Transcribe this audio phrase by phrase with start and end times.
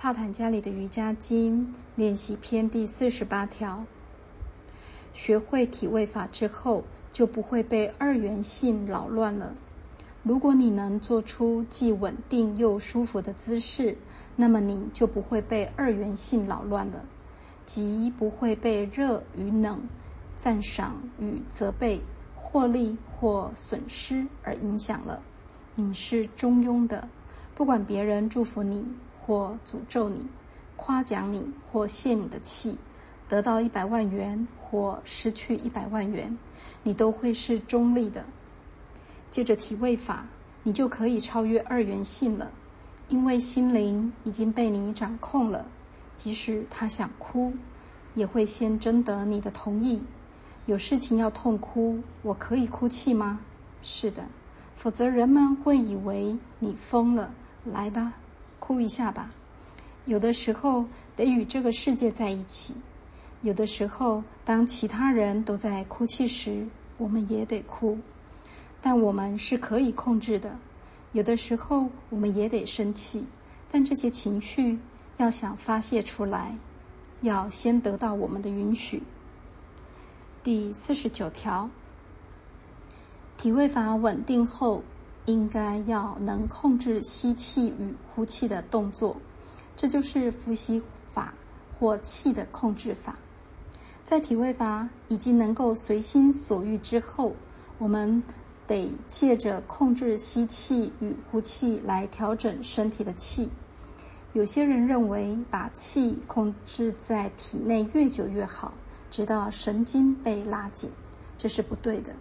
[0.00, 3.84] 帕坦加里的瑜伽经练习篇第四十八条：
[5.12, 9.52] 学会体位法之后，就不会被二元性扰乱了。
[10.22, 13.98] 如果你能做出既稳定又舒服的姿势，
[14.36, 17.04] 那么你就不会被二元性扰乱了，
[17.66, 19.82] 即不会被热与冷、
[20.36, 22.00] 赞赏与责备、
[22.36, 25.20] 获利或损失而影响了。
[25.74, 27.08] 你是中庸的，
[27.56, 28.86] 不管别人祝福你
[29.28, 30.26] 或诅咒你，
[30.74, 32.78] 夸奖你或泄你的气，
[33.28, 36.34] 得到一百万元或失去一百万元，
[36.82, 38.24] 你都会是中立的。
[39.30, 40.26] 借着体位法，
[40.62, 42.50] 你就可以超越二元性了，
[43.10, 45.66] 因为心灵已经被你掌控了。
[46.16, 47.52] 即使他想哭，
[48.14, 50.02] 也会先征得你的同意。
[50.64, 53.40] 有事情要痛哭，我可以哭泣吗？
[53.82, 54.24] 是的，
[54.74, 57.30] 否则人们会以为你疯了。
[57.64, 58.14] 来吧，
[58.58, 59.30] 哭一下吧。
[60.04, 62.74] 有的时候得与这个世界在一起，
[63.42, 67.98] 有的时候当其他人都在哭泣时，我们也得哭。
[68.80, 70.56] 但我们是可以控制的，
[71.12, 73.26] 有的时候我们也得生气，
[73.70, 74.78] 但这些情绪
[75.16, 76.56] 要想发泄出来，
[77.22, 79.02] 要先得到我们的允许。
[80.42, 81.68] 第四十九条，
[83.36, 84.82] 体位法稳定后，
[85.28, 89.16] 应该要能控制吸气与呼气的动作，
[89.76, 91.32] 这就是呼吸法
[91.78, 93.16] 或气的控制法。
[94.02, 97.36] 在体位法已经能够随心所欲之后，
[97.78, 98.20] 我们。
[98.68, 103.48] 得借着控制吸气与呼气来调整身体的气。
[104.34, 108.74] 有些人认为把气控制在体内越久越好，
[109.10, 110.90] 直到神经被拉紧，
[111.38, 112.14] 这是不对的。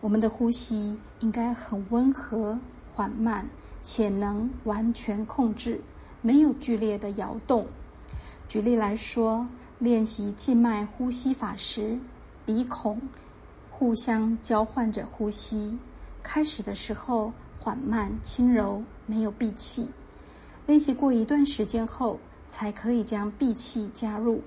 [0.00, 2.58] 我们的呼吸应该很温和、
[2.92, 3.48] 缓慢，
[3.82, 5.80] 且能完全控制，
[6.22, 7.66] 没有剧烈的摇动。
[8.48, 9.46] 举例来说，
[9.78, 11.98] 练习静脉呼吸法时，
[12.46, 13.00] 鼻孔。
[13.70, 15.78] 互相交换着呼吸，
[16.22, 19.88] 开始的时候缓慢轻柔，没有闭气。
[20.66, 24.42] 练习过一段时间后，才可以将闭气加入。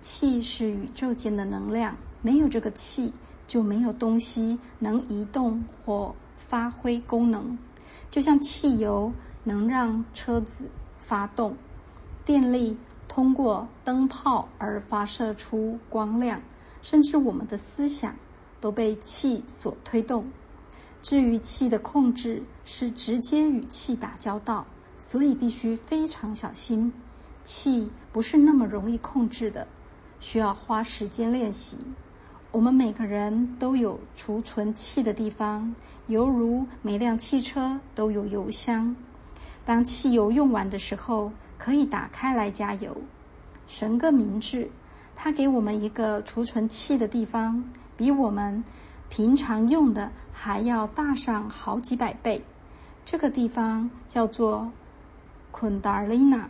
[0.00, 3.12] 气是宇宙间的能量，没有这个气，
[3.46, 7.58] 就没有东西能移动或发挥功能。
[8.10, 9.12] 就像汽油
[9.44, 10.68] 能让车子
[10.98, 11.56] 发动，
[12.24, 12.76] 电力
[13.08, 16.40] 通过灯泡而发射出光亮。
[16.82, 18.14] 甚至我们的思想
[18.60, 20.24] 都被气所推动。
[21.02, 24.64] 至于气的控制，是直接与气打交道，
[24.96, 26.92] 所以必须非常小心。
[27.42, 29.66] 气不是那么容易控制的，
[30.20, 31.76] 需要花时间练习。
[32.52, 35.74] 我们每个人都有储存气的地方，
[36.06, 38.94] 犹如每辆汽车都有油箱。
[39.64, 42.96] 当汽油用完的时候，可以打开来加油。
[43.66, 44.70] 神更明智。
[45.14, 47.62] 他给我们一个储存气的地方，
[47.96, 48.62] 比我们
[49.08, 52.42] 平常用的还要大上好几百倍。
[53.04, 54.70] 这个地方叫做
[55.50, 56.48] 昆达尔丽娜，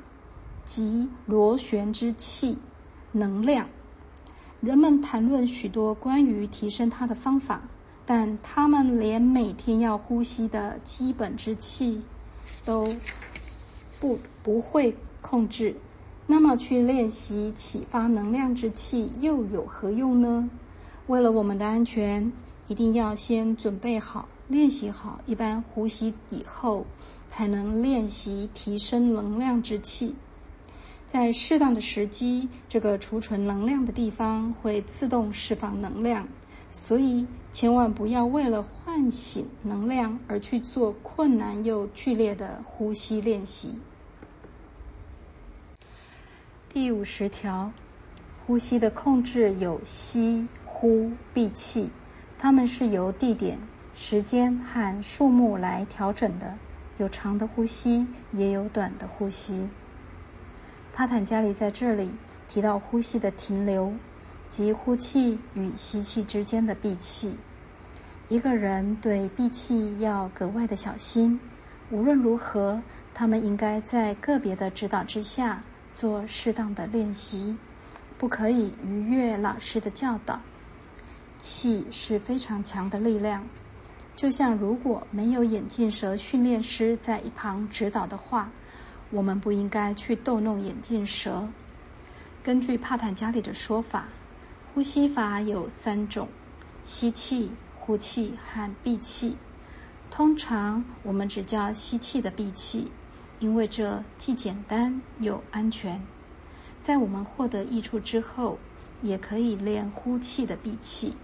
[0.65, 2.59] 即螺旋之气
[3.13, 3.67] 能量。
[4.61, 7.63] 人们谈论许多关于提升它的方法，
[8.05, 12.01] 但他们连每天要呼吸的基本之气
[12.65, 12.89] 都
[14.01, 15.77] 不不会控制。
[16.27, 20.49] 那么，去练习启发能量之气又有何用呢？
[21.07, 22.33] 为了我们的安全，
[22.67, 25.21] 一定要先准备好、练习好。
[25.27, 26.85] 一般呼吸以后，
[27.29, 30.17] 才能练习提升能量之气。
[31.07, 36.27] 在适当的时机，这个储存能量的地方会自动释放能量。
[36.69, 43.79] 所以，千万不要为了唤醒能量而去做困难又剧烈的呼吸练习。
[46.69, 47.71] 第五十条，
[48.45, 51.89] 呼吸的控制有吸、呼、闭气，
[52.37, 53.57] 它们是由地点、
[53.95, 56.53] 时间和数目来调整的，
[56.99, 59.67] 有长的呼吸，也有短的呼吸。
[60.97, 62.11] 帕坦加里在这里
[62.49, 63.93] 提到呼吸的停留，
[64.49, 67.37] 即呼气与吸气之间的闭气。
[68.31, 71.39] 一个人对闭气要格外的小心。
[71.91, 72.81] 无论如何，
[73.13, 75.63] 他们应该在个别的指导之下。
[75.93, 77.57] 做适当的练习，
[78.19, 80.41] 不可以逾越老师的教导。
[81.39, 83.47] 气是非常强的力量，
[84.15, 88.51] 就像如果没有眼镜蛇训练师在一旁指导的话，
[89.11, 91.49] 我们不应该去逗弄眼镜蛇。
[92.43, 94.09] 根据帕坦加里的说法，
[94.73, 96.29] 呼吸法有三种：
[96.85, 99.37] 吸气、呼气和闭气。
[100.11, 102.91] 通常我们只叫吸气的闭气。
[103.39, 106.01] 因为这既简单又安全。
[106.81, 108.59] 在我们获得益处之后，
[109.03, 111.15] 也可以练呼气的闭气。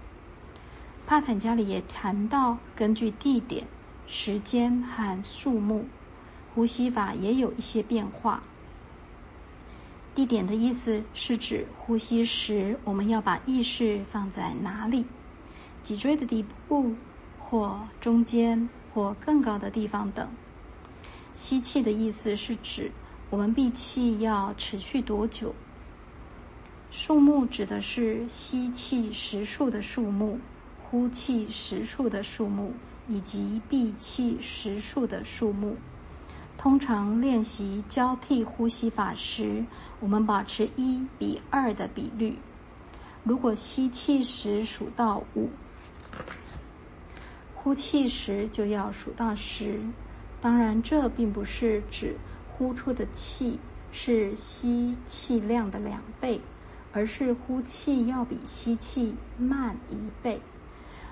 [1.06, 3.66] 帕坦加里也谈到，根据地点、
[4.06, 5.86] 时间和数目，
[6.54, 8.42] 呼吸法也有一些变化。
[10.14, 15.06] 地点的意思是指呼吸时我们要把意识放在哪里，
[15.82, 16.94] 脊椎的底部，
[17.38, 20.28] 或中间，或更高的地方等。
[21.34, 22.92] 吸气的意思是指
[23.30, 25.54] 我们闭气要持续多久。
[26.90, 30.38] 数目指的是吸气时数的数目。
[30.90, 32.74] 呼气时数的数目
[33.08, 35.78] 以及闭气时数的数目。
[36.56, 39.64] 通常练习交替呼吸法时，
[39.98, 42.38] 我们保持一比二的比率。
[43.24, 45.50] 如果吸气时数到五，
[47.54, 49.80] 呼气时就要数到十。
[50.40, 52.16] 当然，这并不是指
[52.52, 53.58] 呼出的气
[53.92, 56.40] 是吸气量的两倍，
[56.92, 60.40] 而是呼气要比吸气慢一倍。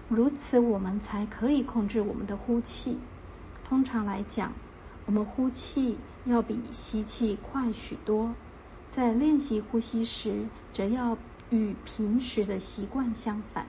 [0.09, 2.99] 如此，我们才可以控制我们的呼气。
[3.65, 4.53] 通常来讲，
[5.07, 8.35] 我们呼气要比吸气快许多。
[8.89, 11.17] 在练习呼吸时，则要
[11.51, 13.67] 与平时的习惯相反，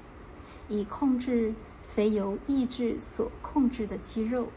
[0.67, 4.49] 以控制非由意志所控制的肌肉。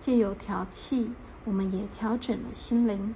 [0.00, 1.10] 借由调气，
[1.44, 3.14] 我们也调整了心灵，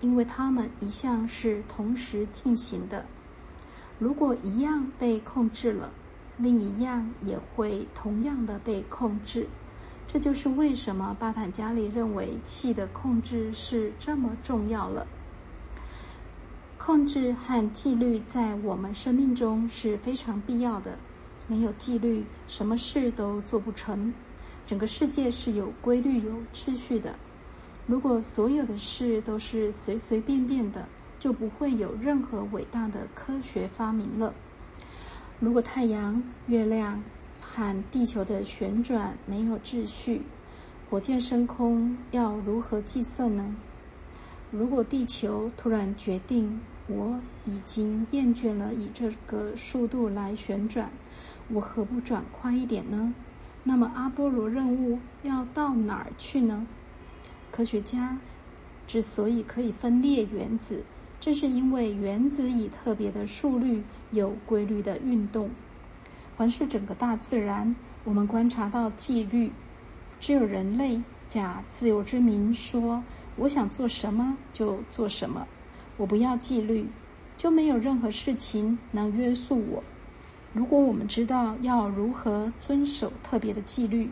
[0.00, 3.06] 因为它们一向是同时进行的。
[3.98, 5.92] 如果一样被控制了，
[6.36, 9.48] 另一样也会同样的被控制，
[10.10, 15.06] 这就是为什么巴坦加里认为气的控制是这么重要了。
[16.78, 20.98] 控制和纪律在我们生命中是非常必要的，
[21.46, 24.14] 没有纪律，什么事都做不成。
[24.66, 27.14] 整个世界是有规律、有秩序的。
[27.86, 30.88] 如果所有的事都是随随便便的，
[31.18, 34.32] 就不会有任何伟大的科学发明了。
[35.38, 37.02] 如果太阳、月亮
[37.50, 40.20] 和地球的旋转没有秩序，
[40.90, 43.56] 火箭升空要如何计算呢？
[44.50, 50.90] 如果地球突然决定我已经厌倦了以这个速度来旋转，
[51.48, 53.14] 我何不转快一点呢？
[53.64, 56.66] 那么阿波罗任务要到哪儿去呢？
[57.50, 58.18] 科学家
[58.86, 60.84] 之所以可以分裂原子。
[61.20, 65.50] 正是因为原子以特别的速率有规律的运动，
[66.38, 67.74] 环视整个大自然，
[68.04, 69.50] 我们观察到纪律。
[70.20, 73.02] 只有人类假自由之名说
[73.34, 75.48] ：“我想做什么就做什么，
[75.96, 76.86] 我不要纪律，
[77.36, 79.82] 就没有任何事情能约束我。”
[80.54, 84.08] 如果我们知道要如何遵守特别的纪律，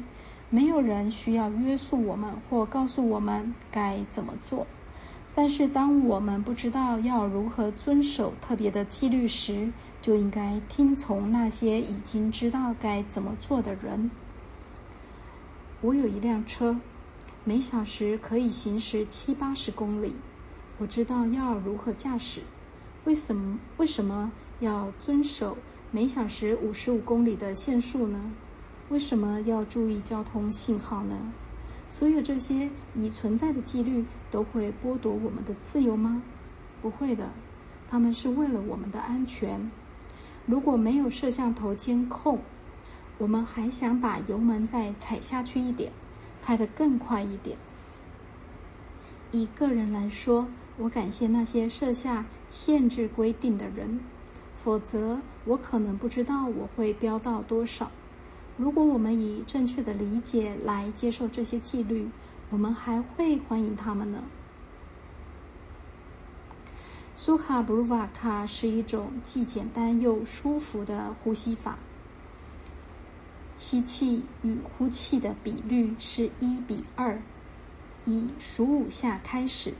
[0.50, 4.66] 没有人需要约束我们或告诉我们该怎么做。
[5.38, 14.10] 但是，当我们不知道要如何遵守特别的纪律时，就应该听从那些已经知道该怎么做的人。
[15.82, 16.80] 我有一辆车，
[17.44, 20.16] 每小时可以行驶七八十公里。
[20.78, 22.40] 我知道要如何驾驶。
[23.04, 23.58] 为什么？
[23.76, 25.58] 为什么要遵守
[25.90, 28.32] 每小时五十五公里的限速呢？
[28.88, 31.14] 为什么要注意交通信号呢？
[31.88, 36.22] 所有这些已存在的纪律都会剥夺我们的自由吗？
[36.82, 37.32] 不会的，
[37.88, 39.70] 他们是为了我们的安全。
[40.46, 42.40] 如果没有摄像头监控，
[43.18, 45.92] 我们还想把油门再踩下去一点，
[46.42, 47.56] 开得更快一点。
[49.32, 50.46] 以个人来说，
[50.78, 54.00] 我感谢那些设下限制规定的人，
[54.56, 57.90] 否则我可能不知道我会飙到多少。
[58.56, 62.08] 如果我们以正确的理解来接受这些纪律，
[62.48, 64.22] 我们还会欢迎他们呢。
[67.14, 71.78] 苏卡布鲁瓦卡是一种既简单又舒服的呼吸法。
[73.58, 77.20] 吸气与呼气的比率是一比二，
[78.04, 79.74] 以数五下开始，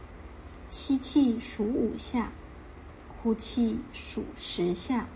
[0.68, 2.32] 吸气数五下，
[3.08, 5.08] 呼气数十下，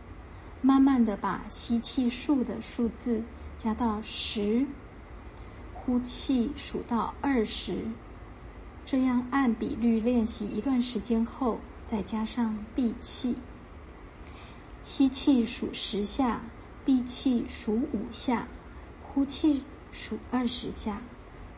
[0.62, 3.22] 慢慢的把吸气数的数字。
[3.62, 4.64] 加到十，
[5.74, 7.82] 呼气数到二十，
[8.86, 13.34] 这样按比率练习一段时间后，再加上闭气。
[14.82, 16.40] 吸气数十下，
[16.86, 18.48] 闭气数五下，
[19.02, 19.62] 呼气
[19.92, 21.02] 数二十下，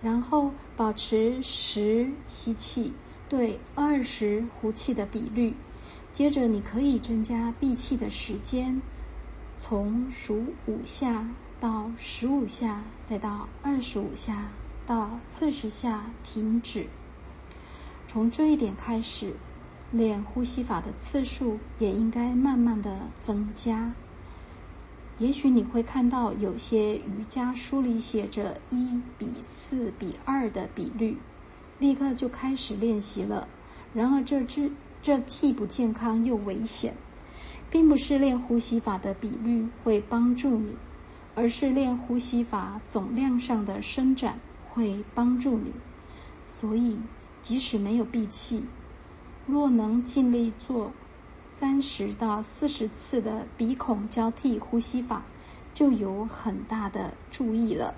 [0.02, 2.92] 然后保持十吸气
[3.28, 5.54] 对二十呼气的比率。
[6.10, 8.82] 接着你可以增加闭气的时间，
[9.56, 11.28] 从数五下。
[11.62, 14.48] 到十五下，再到二十五下，
[14.84, 16.88] 到四十下停止。
[18.08, 19.36] 从这一点开始，
[19.92, 23.92] 练呼吸法的次数也应该慢慢的增加。
[25.18, 31.16] 也许你会看到有些瑜伽书里写着一比四比二的比率，
[31.78, 33.46] 立刻就开始练习了。
[33.94, 36.96] 然而这只这既不健康又危险，
[37.70, 40.74] 并不是练呼吸法的比率会帮助你，
[41.34, 44.38] 而是练呼吸法总量上的伸展
[44.70, 45.72] 会帮助你。
[46.42, 46.98] 所以
[47.40, 48.64] 即使没有闭气，
[49.46, 50.92] 若能尽力做。
[51.44, 55.22] 三十到四十次的鼻孔交替呼吸法，
[55.74, 57.94] 就有很大的注意了。